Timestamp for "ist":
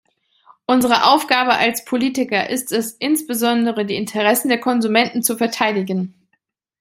2.49-2.71